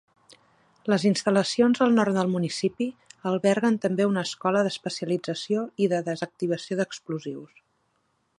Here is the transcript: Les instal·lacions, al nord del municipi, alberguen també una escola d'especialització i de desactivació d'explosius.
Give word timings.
Les 0.91 1.03
instal·lacions, 1.09 1.81
al 1.85 1.93
nord 1.99 2.17
del 2.19 2.31
municipi, 2.37 2.87
alberguen 3.33 3.77
també 3.85 4.09
una 4.13 4.25
escola 4.31 4.65
d'especialització 4.69 5.69
i 5.87 5.91
de 5.95 6.01
desactivació 6.13 6.81
d'explosius. 6.83 7.65